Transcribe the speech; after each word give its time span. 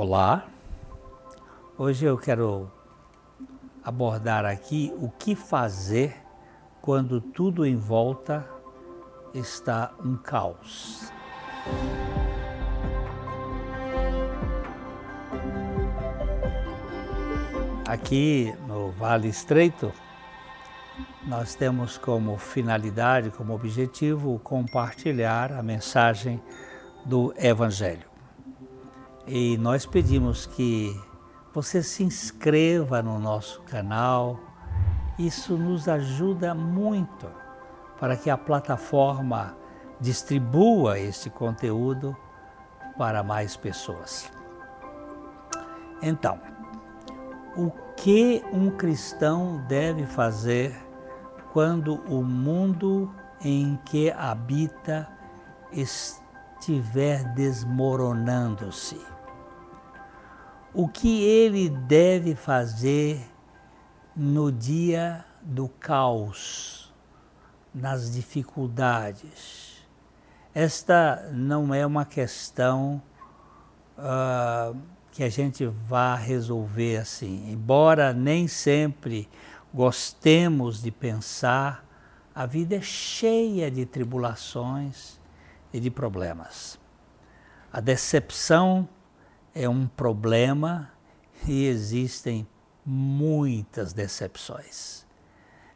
Olá, 0.00 0.46
hoje 1.76 2.04
eu 2.04 2.16
quero 2.16 2.70
abordar 3.82 4.44
aqui 4.44 4.94
o 4.96 5.10
que 5.10 5.34
fazer 5.34 6.16
quando 6.80 7.20
tudo 7.20 7.66
em 7.66 7.74
volta 7.74 8.48
está 9.34 9.92
um 9.98 10.16
caos. 10.16 11.12
Aqui 17.84 18.54
no 18.68 18.92
Vale 18.92 19.26
Estreito, 19.26 19.92
nós 21.26 21.56
temos 21.56 21.98
como 21.98 22.38
finalidade, 22.38 23.32
como 23.32 23.52
objetivo, 23.52 24.38
compartilhar 24.44 25.50
a 25.50 25.60
mensagem 25.60 26.40
do 27.04 27.34
Evangelho. 27.36 28.17
E 29.30 29.58
nós 29.58 29.84
pedimos 29.84 30.46
que 30.46 30.98
você 31.52 31.82
se 31.82 32.02
inscreva 32.02 33.02
no 33.02 33.18
nosso 33.18 33.60
canal. 33.60 34.40
Isso 35.18 35.54
nos 35.54 35.86
ajuda 35.86 36.54
muito 36.54 37.26
para 38.00 38.16
que 38.16 38.30
a 38.30 38.38
plataforma 38.38 39.54
distribua 40.00 40.98
esse 40.98 41.28
conteúdo 41.28 42.16
para 42.96 43.22
mais 43.22 43.54
pessoas. 43.54 44.32
Então, 46.00 46.40
o 47.54 47.70
que 47.96 48.42
um 48.50 48.70
cristão 48.70 49.62
deve 49.68 50.06
fazer 50.06 50.74
quando 51.52 51.96
o 52.10 52.22
mundo 52.22 53.14
em 53.42 53.78
que 53.84 54.10
habita 54.10 55.06
estiver 55.70 57.24
desmoronando-se? 57.34 59.17
O 60.72 60.88
que 60.88 61.22
ele 61.22 61.68
deve 61.68 62.34
fazer 62.34 63.20
no 64.14 64.50
dia 64.52 65.24
do 65.42 65.68
caos, 65.68 66.92
nas 67.74 68.12
dificuldades. 68.12 69.86
Esta 70.54 71.30
não 71.32 71.72
é 71.72 71.86
uma 71.86 72.04
questão 72.04 73.00
uh, 73.96 74.76
que 75.12 75.22
a 75.22 75.28
gente 75.28 75.64
vá 75.66 76.14
resolver 76.14 76.98
assim. 76.98 77.50
Embora 77.50 78.12
nem 78.12 78.48
sempre 78.48 79.28
gostemos 79.72 80.82
de 80.82 80.90
pensar, 80.90 81.84
a 82.34 82.46
vida 82.46 82.76
é 82.76 82.80
cheia 82.80 83.70
de 83.70 83.84
tribulações 83.86 85.20
e 85.72 85.80
de 85.80 85.90
problemas. 85.90 86.78
A 87.72 87.80
decepção 87.80 88.88
é 89.58 89.68
um 89.68 89.88
problema 89.88 90.88
e 91.44 91.66
existem 91.66 92.46
muitas 92.86 93.92
decepções. 93.92 95.04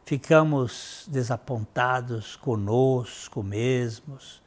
Ficamos 0.05 1.05
desapontados 1.09 2.37
conosco 2.37 3.43
mesmos, 3.43 4.41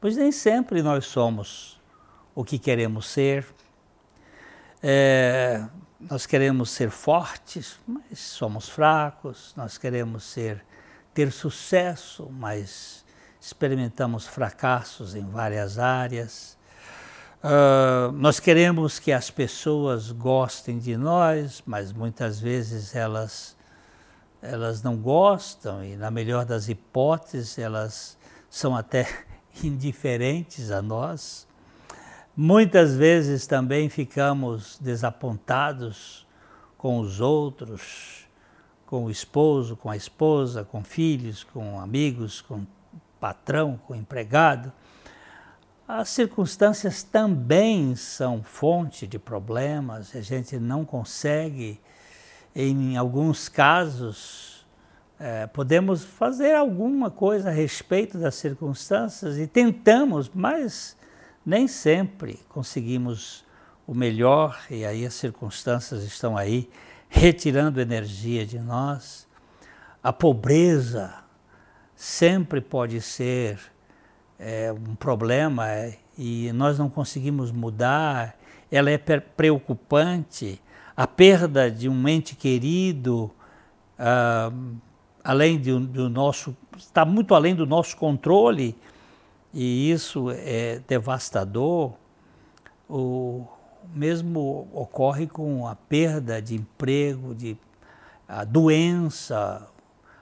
pois 0.00 0.16
nem 0.16 0.30
sempre 0.30 0.82
nós 0.82 1.04
somos 1.06 1.80
o 2.32 2.44
que 2.44 2.60
queremos 2.60 3.08
ser. 3.08 3.44
É, 4.80 5.66
nós 5.98 6.24
queremos 6.24 6.70
ser 6.70 6.90
fortes, 6.90 7.80
mas 7.84 8.20
somos 8.20 8.68
fracos. 8.68 9.52
Nós 9.56 9.76
queremos 9.76 10.22
ser 10.22 10.64
ter 11.12 11.32
sucesso, 11.32 12.30
mas 12.30 13.04
experimentamos 13.40 14.28
fracassos 14.28 15.16
em 15.16 15.28
várias 15.28 15.76
áreas. 15.76 16.55
Uh, 17.42 18.10
nós 18.12 18.40
queremos 18.40 18.98
que 18.98 19.12
as 19.12 19.30
pessoas 19.30 20.10
gostem 20.10 20.78
de 20.78 20.96
nós, 20.96 21.62
mas 21.66 21.92
muitas 21.92 22.40
vezes 22.40 22.94
elas, 22.94 23.56
elas 24.42 24.82
não 24.82 24.96
gostam 24.96 25.84
e, 25.84 25.96
na 25.96 26.10
melhor 26.10 26.44
das 26.44 26.68
hipóteses, 26.68 27.58
elas 27.58 28.16
são 28.48 28.74
até 28.74 29.06
indiferentes 29.62 30.70
a 30.70 30.80
nós. 30.80 31.46
Muitas 32.36 32.94
vezes 32.94 33.46
também 33.46 33.88
ficamos 33.88 34.78
desapontados 34.80 36.26
com 36.76 37.00
os 37.00 37.20
outros, 37.20 38.26
com 38.86 39.04
o 39.04 39.10
esposo, 39.10 39.76
com 39.76 39.90
a 39.90 39.96
esposa, 39.96 40.64
com 40.64 40.82
filhos, 40.84 41.44
com 41.44 41.80
amigos, 41.80 42.40
com 42.40 42.66
patrão, 43.18 43.78
com 43.86 43.94
empregado. 43.94 44.72
As 45.88 46.08
circunstâncias 46.08 47.04
também 47.04 47.94
são 47.94 48.42
fonte 48.42 49.06
de 49.06 49.20
problemas, 49.20 50.16
a 50.16 50.20
gente 50.20 50.58
não 50.58 50.84
consegue, 50.84 51.80
em 52.56 52.96
alguns 52.96 53.48
casos, 53.48 54.66
é, 55.16 55.46
podemos 55.46 56.04
fazer 56.04 56.56
alguma 56.56 57.08
coisa 57.08 57.50
a 57.50 57.52
respeito 57.52 58.18
das 58.18 58.34
circunstâncias 58.34 59.38
e 59.38 59.46
tentamos, 59.46 60.28
mas 60.34 60.96
nem 61.44 61.68
sempre 61.68 62.40
conseguimos 62.48 63.44
o 63.86 63.94
melhor 63.94 64.60
e 64.68 64.84
aí 64.84 65.06
as 65.06 65.14
circunstâncias 65.14 66.02
estão 66.02 66.36
aí 66.36 66.68
retirando 67.08 67.80
energia 67.80 68.44
de 68.44 68.58
nós. 68.58 69.24
A 70.02 70.12
pobreza 70.12 71.14
sempre 71.94 72.60
pode 72.60 73.00
ser 73.00 73.75
é 74.38 74.72
um 74.72 74.94
problema 74.94 75.70
é, 75.70 75.98
e 76.16 76.52
nós 76.52 76.78
não 76.78 76.88
conseguimos 76.88 77.50
mudar, 77.50 78.36
ela 78.70 78.90
é 78.90 78.98
preocupante. 78.98 80.60
A 80.96 81.06
perda 81.06 81.70
de 81.70 81.88
um 81.88 82.08
ente 82.08 82.34
querido, 82.34 83.30
ah, 83.98 84.50
além 85.22 85.58
do, 85.58 85.80
do 85.80 86.08
nosso, 86.08 86.56
está 86.76 87.04
muito 87.04 87.34
além 87.34 87.54
do 87.54 87.66
nosso 87.66 87.96
controle 87.96 88.76
e 89.52 89.90
isso 89.90 90.30
é 90.30 90.80
devastador. 90.86 91.92
O 92.88 93.46
mesmo 93.94 94.68
ocorre 94.72 95.26
com 95.26 95.66
a 95.66 95.74
perda 95.74 96.40
de 96.40 96.54
emprego, 96.54 97.34
de 97.34 97.56
a 98.28 98.44
doença, 98.44 99.68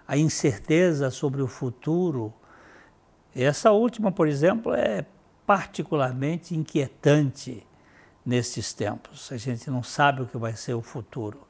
a 0.07 0.17
incerteza 0.17 1.11
sobre 1.11 1.41
o 1.41 1.47
futuro 1.47 2.33
essa 3.43 3.73
última, 3.73 4.13
por 4.13 4.29
exemplo, 4.29 4.73
é 4.75 5.05
particularmente 5.47 6.55
inquietante 6.55 7.67
nesses 8.25 8.73
tempos. 8.73 9.31
A 9.33 9.37
gente 9.37 9.71
não 9.71 9.83
sabe 9.83 10.23
o 10.23 10.27
que 10.27 10.39
vai 10.39 10.55
ser 10.55 10.75
o 10.75 10.81
futuro. 10.81 11.41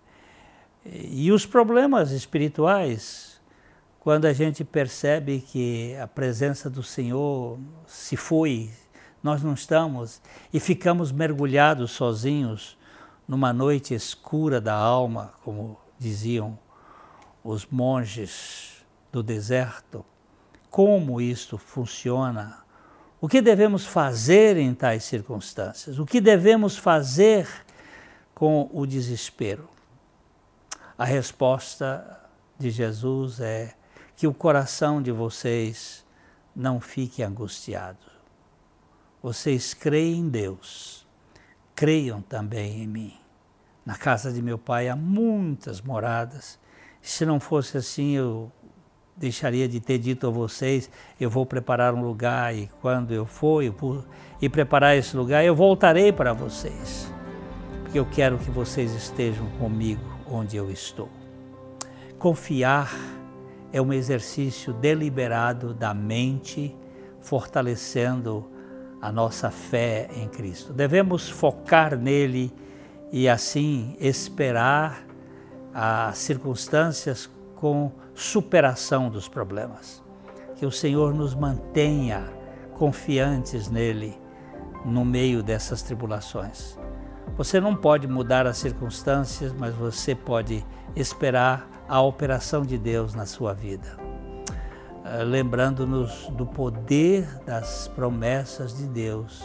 E 0.85 1.31
os 1.31 1.47
problemas 1.47 2.11
espirituais, 2.11 3.41
quando 4.01 4.27
a 4.27 4.33
gente 4.33 4.65
percebe 4.65 5.41
que 5.41 5.97
a 5.97 6.07
presença 6.07 6.69
do 6.69 6.83
Senhor 6.83 7.59
se 7.87 8.17
foi, 8.17 8.71
nós 9.23 9.43
não 9.43 9.55
estamos 9.55 10.21
e 10.53 10.61
ficamos 10.61 11.11
mergulhados 11.11 11.93
sozinhos 11.93 12.77
numa 13.27 13.53
noite 13.53 13.95
escura 13.95 14.61
da 14.61 14.75
alma, 14.75 15.33
como 15.43 15.79
diziam 15.99 16.59
os 17.43 17.67
monges 17.67 18.85
do 19.11 19.23
deserto 19.23 20.05
como 20.75 21.21
isto 21.21 21.57
funciona, 21.57 22.65
o 23.21 23.29
que 23.29 23.41
devemos 23.41 23.87
fazer 23.87 24.57
em 24.57 24.75
tais 24.75 25.05
circunstâncias, 25.05 26.01
o 26.01 26.05
que 26.05 26.21
devemos 26.21 26.77
fazer 26.77 27.49
com 28.35 28.69
o 28.73 28.85
desespero. 28.85 29.69
A 30.99 31.05
resposta 31.05 32.21
de 32.59 32.73
Jesus 32.73 33.39
é 33.39 33.77
que 34.17 34.27
o 34.27 34.35
coração 34.35 35.01
de 35.01 35.13
vocês 35.13 36.05
não 36.57 36.81
fique 36.81 37.23
angustiado. 37.23 38.11
Vocês 39.23 39.75
creem 39.75 40.23
em 40.23 40.29
Deus, 40.29 41.07
creiam 41.77 42.21
também 42.21 42.83
em 42.83 42.89
mim. 42.89 43.17
Na 43.87 43.95
casa 43.95 44.33
de 44.33 44.43
meu 44.43 44.59
pai 44.59 44.89
há 44.89 44.97
muitas 44.97 45.81
moradas. 45.81 46.59
Se 47.01 47.25
não 47.25 47.39
fosse 47.39 47.77
assim, 47.79 48.17
eu 48.17 48.51
deixaria 49.17 49.69
de 49.69 49.81
ter 49.81 49.99
dito 49.99 50.27
a 50.27 50.31
vocês, 50.31 50.91
eu 51.21 51.31
vou 51.31 51.47
preparar 51.47 51.95
um 51.95 52.03
lugar 52.03 52.55
e 52.55 52.69
quando 52.81 53.13
eu 53.13 53.25
for 53.25 53.63
e 54.41 54.49
preparar 54.49 54.97
esse 54.97 55.17
lugar, 55.17 55.45
eu 55.45 55.55
voltarei 55.55 56.13
para 56.13 56.33
vocês, 56.33 57.13
porque 57.83 57.99
eu 57.99 58.07
quero 58.07 58.39
que 58.39 58.51
vocês 58.51 58.93
estejam 58.93 59.47
comigo 59.59 60.03
onde 60.31 60.57
eu 60.57 60.71
estou. 60.71 61.09
Confiar 62.19 62.93
é 63.73 63.81
um 63.81 63.93
exercício 63.93 64.73
deliberado 64.73 65.75
da 65.75 65.93
mente, 65.95 66.75
fortalecendo 67.21 68.51
a 69.01 69.13
nossa 69.13 69.51
fé 69.51 70.09
em 70.17 70.29
Cristo. 70.29 70.73
Devemos 70.73 71.29
focar 71.29 71.97
nele 71.97 72.53
e 73.13 73.29
assim 73.29 73.97
esperar 74.01 75.07
as 75.73 76.19
circunstâncias 76.19 77.29
com 77.57 77.93
superação 78.15 79.11
dos 79.11 79.29
problemas. 79.29 80.03
Que 80.57 80.65
o 80.65 80.71
Senhor 80.71 81.13
nos 81.13 81.35
mantenha 81.35 82.25
confiantes 82.75 83.69
nele 83.69 84.19
no 84.85 85.05
meio 85.05 85.43
dessas 85.43 85.83
tribulações. 85.83 86.79
Você 87.37 87.61
não 87.61 87.75
pode 87.75 88.07
mudar 88.07 88.47
as 88.47 88.59
circunstâncias, 88.59 89.53
mas 89.53 89.75
você 89.75 90.15
pode 90.15 90.65
esperar 90.95 91.69
a 91.89 92.01
operação 92.01 92.63
de 92.63 92.79
Deus 92.79 93.15
na 93.15 93.27
sua 93.27 93.53
vida. 93.53 93.97
Eh, 95.05 95.25
lembrando-nos 95.25 96.29
do 96.31 96.47
poder 96.47 97.27
das 97.45 97.89
promessas 97.89 98.77
de 98.77 98.87
Deus 98.87 99.43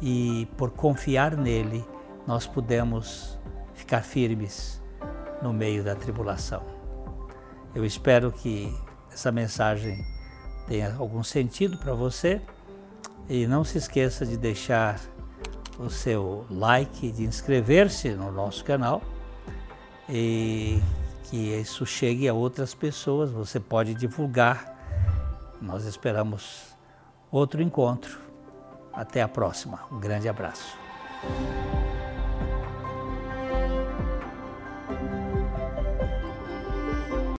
e 0.00 0.46
por 0.56 0.70
confiar 0.70 1.36
nele, 1.36 1.84
nós 2.26 2.46
podemos 2.46 3.38
ficar 3.74 4.02
firmes 4.02 4.82
no 5.42 5.52
meio 5.52 5.84
da 5.84 5.94
tribulação. 5.94 6.75
Eu 7.76 7.84
espero 7.84 8.32
que 8.32 8.74
essa 9.12 9.30
mensagem 9.30 10.02
tenha 10.66 10.96
algum 10.96 11.22
sentido 11.22 11.76
para 11.76 11.92
você 11.92 12.40
e 13.28 13.46
não 13.46 13.64
se 13.64 13.76
esqueça 13.76 14.24
de 14.24 14.38
deixar 14.38 14.98
o 15.78 15.90
seu 15.90 16.46
like, 16.48 17.12
de 17.12 17.24
inscrever-se 17.24 18.14
no 18.14 18.32
nosso 18.32 18.64
canal 18.64 19.02
e 20.08 20.80
que 21.24 21.36
isso 21.36 21.84
chegue 21.84 22.26
a 22.26 22.32
outras 22.32 22.74
pessoas. 22.74 23.30
Você 23.30 23.60
pode 23.60 23.92
divulgar. 23.92 24.74
Nós 25.60 25.84
esperamos 25.84 26.74
outro 27.30 27.60
encontro. 27.60 28.18
Até 28.90 29.20
a 29.20 29.28
próxima. 29.28 29.80
Um 29.92 30.00
grande 30.00 30.30
abraço. 30.30 30.78